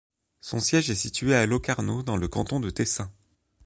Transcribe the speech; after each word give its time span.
Son 0.39 0.59
siège 0.59 0.89
est 0.89 0.95
situé 0.95 1.35
à 1.35 1.45
Locarno, 1.45 2.01
dans 2.01 2.17
le 2.17 2.27
canton 2.27 2.59
du 2.59 2.73
Tessin. 2.73 3.11